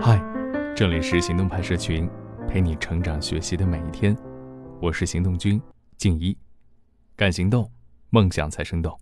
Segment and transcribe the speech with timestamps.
[0.00, 0.20] 嗨，
[0.74, 2.10] 这里是行动派社群，
[2.48, 4.16] 陪你成长学习的每一天。
[4.80, 5.60] 我是行动君
[5.96, 6.36] 静一，
[7.14, 7.70] 敢行动，
[8.10, 8.98] 梦想才生动。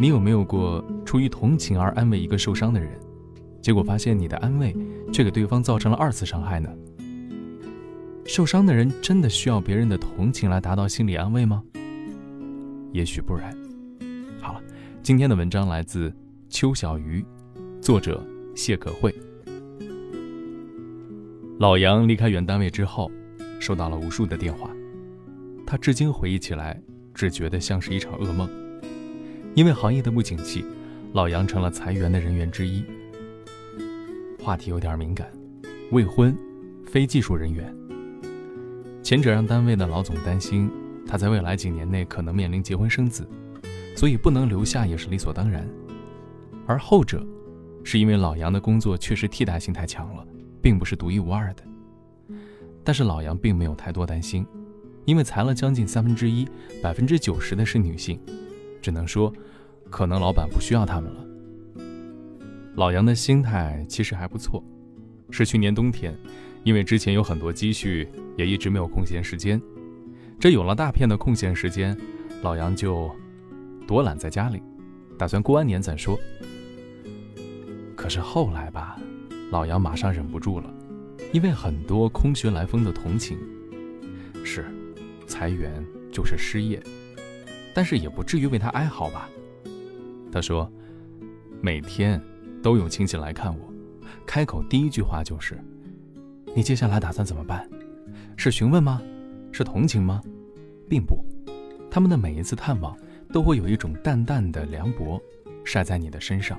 [0.00, 2.92] 你有没有过出于同情而安慰一个受伤的人，
[3.60, 4.72] 结果发现你的安慰
[5.12, 6.70] 却给对方造成了二次伤害呢？
[8.26, 11.64] 受伤的人真的需要别人的同情来达到心理安慰吗？
[12.92, 13.52] 也许不然。
[14.40, 14.62] 好了，
[15.02, 16.14] 今天的文章来自
[16.58, 17.22] 邱小鱼，
[17.82, 19.14] 作者谢可慧。
[21.58, 23.12] 老杨离开原单位之后，
[23.60, 24.70] 收到了无数的电话，
[25.66, 26.80] 他至今回忆起来，
[27.12, 28.48] 只觉得像是一场噩梦。
[29.54, 30.64] 因为行业的不景气，
[31.12, 32.82] 老杨成了裁员的人员之一。
[34.42, 35.30] 话题有点敏感，
[35.90, 36.34] 未婚，
[36.86, 37.70] 非技术人员。
[39.02, 40.70] 前者让单位的老总担心
[41.06, 43.28] 他在未来几年内可能面临结婚生子。
[43.94, 45.66] 所以不能留下也是理所当然，
[46.66, 47.24] 而后者，
[47.84, 50.26] 是因为老杨的工作确实替代性太强了，
[50.60, 51.62] 并不是独一无二的。
[52.84, 54.46] 但是老杨并没有太多担心，
[55.04, 56.46] 因为裁了将近三分之一，
[56.82, 58.20] 百分之九十的是女性，
[58.82, 59.32] 只能说，
[59.90, 61.24] 可能老板不需要他们了。
[62.74, 64.62] 老杨的心态其实还不错，
[65.30, 66.14] 是去年冬天，
[66.64, 69.60] 因为之前有很多积蓄，也一直没有空闲时间，
[70.38, 71.96] 这有了大片的空闲时间，
[72.42, 73.10] 老杨就。
[73.88, 74.60] 躲懒在家里，
[75.16, 76.18] 打算过完年再说。
[78.06, 78.96] 可是后来吧，
[79.50, 80.72] 老杨马上忍不住了，
[81.32, 83.36] 因为很多空穴来风的同情。
[84.44, 84.64] 是，
[85.26, 86.80] 裁员就是失业，
[87.74, 89.28] 但是也不至于为他哀嚎吧？
[90.30, 90.70] 他说，
[91.60, 92.22] 每天
[92.62, 93.74] 都有亲戚来看我，
[94.24, 95.58] 开口第一句话就是
[96.54, 97.68] ：“你接下来打算怎么办？”
[98.38, 99.02] 是询问吗？
[99.50, 100.22] 是同情吗？
[100.88, 101.24] 并不，
[101.90, 102.96] 他们的每一次探望。
[103.32, 105.20] 都会有一种淡淡的凉薄
[105.64, 106.56] 晒在你的身上，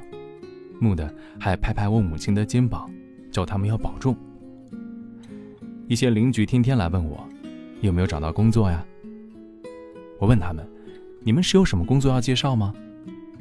[0.79, 2.89] 木的还拍拍我母亲的肩膀，
[3.31, 4.15] 叫他们要保重。
[5.87, 7.27] 一些邻居天天来问我，
[7.81, 8.85] 有没有找到工作呀？
[10.19, 10.67] 我问他们，
[11.21, 12.73] 你们是有什么工作要介绍吗？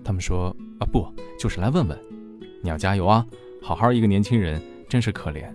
[0.04, 1.06] 他们说啊不，
[1.38, 1.98] 就是来问问。
[2.62, 3.26] 你要加油啊，
[3.62, 5.52] 好好一个年轻人，真是可怜。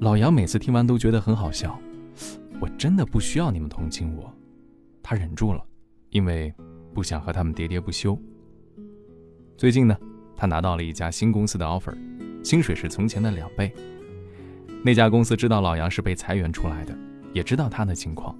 [0.00, 1.78] 老杨每次听完都觉得很好笑，
[2.60, 4.32] 我真的不需要你们同情我。
[5.02, 5.64] 他忍住了，
[6.10, 6.54] 因为
[6.94, 8.16] 不想和他们喋喋不休。
[9.58, 9.98] 最近呢，
[10.36, 11.92] 他拿到了一家新公司的 offer，
[12.44, 13.74] 薪水是从前的两倍。
[14.84, 16.96] 那家公司知道老杨是被裁员出来的，
[17.32, 18.38] 也知道他的情况，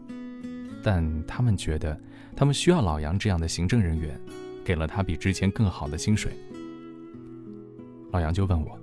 [0.81, 2.01] 但他们觉得
[2.37, 4.17] 他们需要老杨这样的行政人员，
[4.65, 6.31] 给了他比之前更好的薪水。
[8.13, 8.79] 老杨就问我：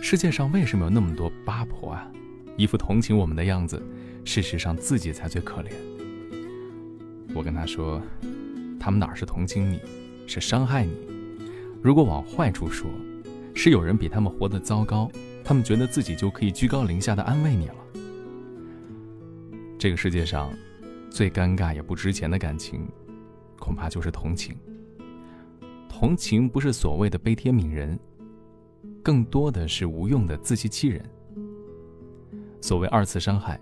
[0.00, 2.08] 世界上为什么有那么多八婆啊？
[2.56, 3.82] 一副同情我们的样子，
[4.24, 5.72] 事实上自己才最可怜。
[7.34, 8.00] 我跟他说
[8.78, 9.80] ：“他们哪是同情你，
[10.28, 10.92] 是伤害你。
[11.82, 12.88] 如果往坏处说，
[13.54, 15.10] 是有人比他们活得糟糕，
[15.42, 17.74] 他们觉得自己就可以居高临下的安慰你了。
[19.76, 20.52] 这个世界上，
[21.10, 22.88] 最尴尬也不值钱的感情，
[23.58, 24.56] 恐怕就是同情。
[25.88, 27.98] 同情不是所谓的悲天悯人，
[29.02, 31.04] 更多的是无用的自欺欺人。
[32.60, 33.60] 所谓二次伤害。”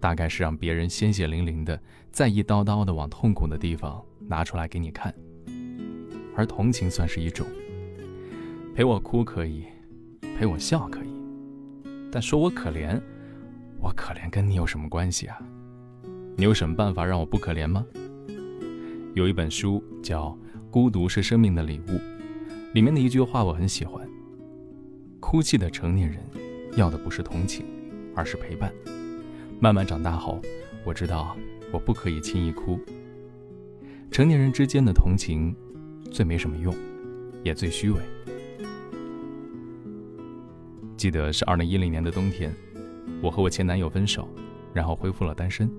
[0.00, 1.82] 大概是让别人鲜血淋淋的，
[2.12, 5.12] 再一刀刀的往痛苦的地方拿出来给你看，
[6.38, 7.44] 而同情算是一种，
[8.72, 9.64] 陪我哭可以，
[10.38, 11.08] 陪我笑可以，
[12.12, 12.96] 但说我可怜，
[13.80, 15.36] 我可怜跟你有什么关系啊？
[16.36, 17.84] 你有什么办法让我不可怜吗？
[19.14, 20.28] 有一本书叫
[20.70, 21.90] 《孤独是生命的礼物》，
[22.72, 24.08] 里面的一句话我很喜欢：
[25.18, 26.22] 哭泣的成年人，
[26.76, 27.66] 要的不是同情，
[28.14, 28.72] 而是陪伴。
[29.58, 30.40] 慢慢长大后，
[30.84, 31.36] 我知道
[31.72, 32.78] 我不可以轻易哭。
[34.08, 35.52] 成年人之间的同情，
[36.18, 36.74] 最没什么用，
[37.44, 38.00] 也最虚伪。
[40.96, 42.52] 记得是二零一零年的冬天，
[43.22, 44.28] 我和我前男友分手，
[44.74, 45.70] 然后恢复了单身。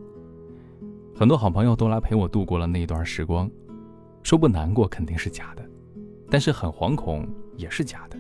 [1.14, 3.52] 很多好朋友都来陪我度过了那一段时光，
[4.24, 5.70] 说不难过肯定是假的，
[6.30, 7.28] 但是很惶恐
[7.58, 8.18] 也是假的。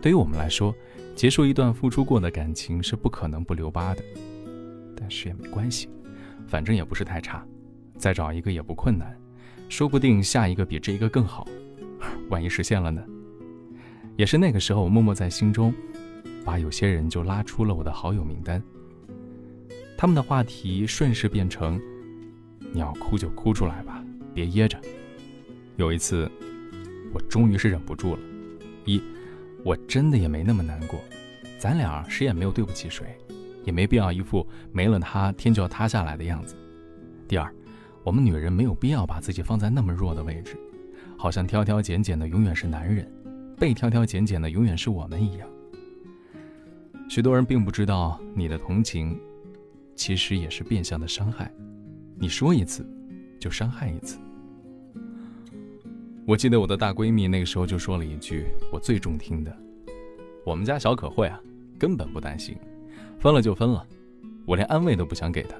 [0.00, 0.72] 对于我们来说，
[1.16, 4.04] 结束一段付出过的感情是不可能不留疤的。
[4.94, 5.88] 但是也没关系，
[6.46, 7.44] 反正也不是太差，
[7.98, 9.20] 再找一个也不困难，
[9.68, 11.46] 说不定下一个比这一个更好，
[12.30, 13.02] 万一实现了呢？
[14.16, 15.74] 也是那个时候，我默默在心中，
[16.44, 18.62] 把有些人就拉出了我的好友名单。
[19.96, 21.80] 他们的话题顺势变成：
[22.72, 24.78] 你要哭就哭出来吧，别噎着。
[25.76, 26.30] 有一次，
[27.12, 28.22] 我终于是忍不住了：
[28.84, 29.02] 一，
[29.64, 31.00] 我真的也没那么难过，
[31.58, 33.06] 咱俩谁也没有对不起谁。
[33.64, 36.54] 也没必要一副没了他天就要塌下来的样子。
[37.26, 37.50] 第二，
[38.04, 40.58] 我们女人没有必要把自己放在那么弱的位置，
[41.16, 43.10] 好像挑挑拣拣的永远是男人，
[43.58, 45.48] 被挑挑拣拣的永远是我们一样。
[47.08, 49.18] 许多人并不知道，你的同情，
[49.96, 51.50] 其实也是变相的伤害。
[52.18, 52.86] 你说一次，
[53.40, 54.18] 就伤害一次。
[56.26, 59.56] 我记得我的大闺蜜那个时候就说了一句我最中听的
[60.44, 61.40] ：“我们家小可慧啊，
[61.78, 62.54] 根本不担心，
[63.18, 63.86] 分了就分了，
[64.44, 65.56] 我连安慰都不想给她。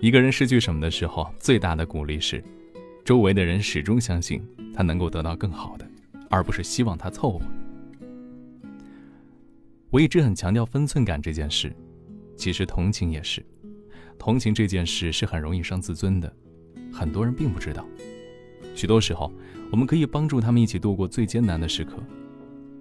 [0.00, 2.42] 一个人失去什么的时候，最大的鼓励是，
[3.04, 4.40] 周围的人始终相信
[4.72, 5.84] 他能够得到更好的，
[6.30, 7.40] 而不是希望他凑合。
[9.90, 11.74] 我一直很强调分寸感这件事，
[12.36, 13.44] 其实同情也是，
[14.16, 16.32] 同情这件事是很容易伤自尊的，
[16.92, 17.84] 很多人并不知道。
[18.76, 19.32] 许多时候，
[19.72, 21.94] 我们可以帮助他们一起度过最艰难的时刻，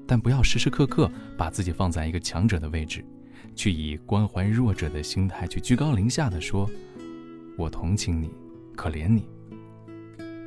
[0.05, 3.03] 但不要时时刻刻把自己放在一个强者的位置，
[3.55, 6.69] 去以关怀弱者的心态去居高临下的说
[7.57, 8.29] ：“我同情你，
[8.75, 9.27] 可怜你。”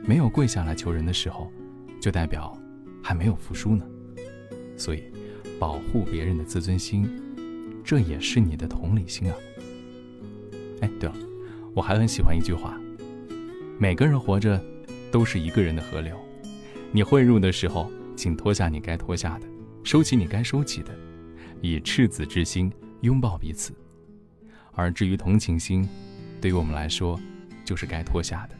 [0.02, 1.52] 没有跪下来求人的时候，
[2.00, 2.56] 就代表
[3.02, 3.84] 还没有服输呢。
[4.76, 5.04] 所以，
[5.58, 7.06] 保护别人的自尊心，
[7.84, 9.36] 这也是你的同理心啊。
[10.80, 11.16] 哎，对了，
[11.74, 12.80] 我还很喜欢一句话：
[13.78, 14.58] 每个人活着。
[15.12, 16.16] 都是一个人的河流，
[16.92, 19.46] 你汇入的时候，请脱下你该脱下的，
[19.82, 20.96] 收起你该收起的，
[21.60, 23.72] 以赤子之心拥抱彼此。
[24.70, 25.84] 而至于同情心，
[26.40, 27.20] 对于我们来说，
[27.64, 28.54] 就是该脱下的，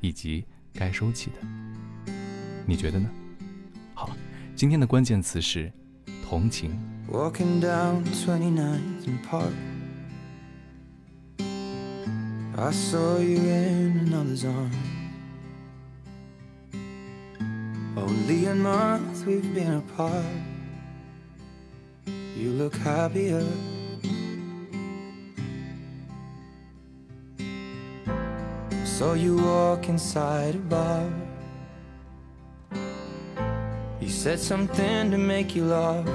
[0.00, 2.12] 以及该收起的。
[2.64, 3.10] 你觉得呢？
[3.92, 4.16] 好了，
[4.54, 5.72] 今天的关键词是
[6.24, 6.70] 同情。
[17.96, 20.24] Only a month we've been apart.
[22.36, 23.44] You look happier.
[28.98, 31.10] Saw you walk inside a bar.
[34.00, 36.08] You said something to make you laugh.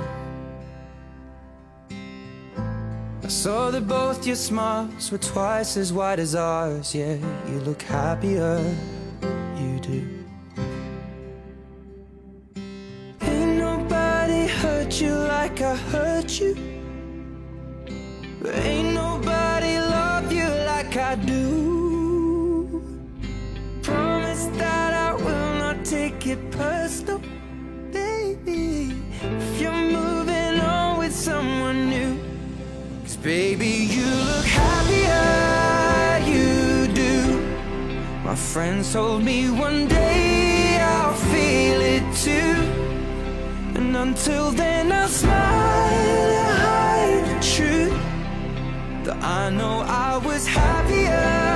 [1.91, 6.95] I saw that both your smiles were twice as wide as ours.
[6.95, 7.17] Yeah,
[7.49, 8.63] you look happier.
[9.57, 9.99] You do.
[13.23, 16.55] Ain't nobody hurt you like I hurt you
[18.45, 21.78] ain't nobody love you like I do
[33.29, 37.13] baby, you look happier, you do.
[38.23, 42.55] My friends told me one day I'll feel it too.
[43.77, 47.99] And until then I'll smile and hide the truth.
[49.03, 49.75] That I know
[50.07, 51.48] I was happier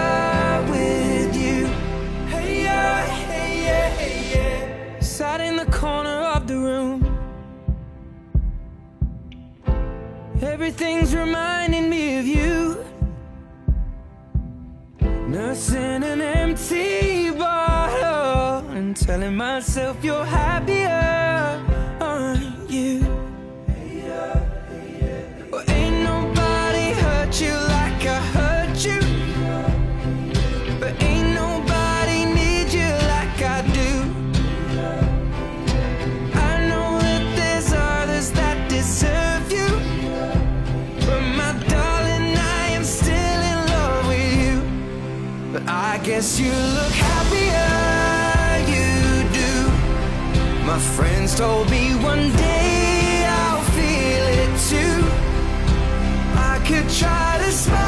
[19.53, 21.61] myself, you're happier,
[22.01, 23.05] aren't you?
[25.67, 29.00] Ain't nobody hurt you like I hurt you.
[30.79, 33.91] But ain't nobody need you like I do.
[36.50, 39.69] I know that there's others that deserve you.
[41.05, 44.57] But my darling, I am still in love with you.
[45.53, 47.12] But I guess you look
[50.74, 54.98] My friends told me one day I'll feel it too.
[56.36, 57.83] I could try to smile,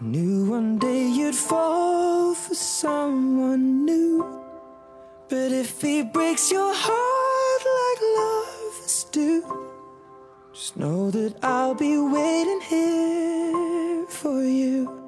[0.00, 4.42] I knew one day you'd fall for someone new.
[5.28, 9.42] But if he breaks your heart like lovers do
[10.52, 15.01] Just know that I'll be waiting here for you.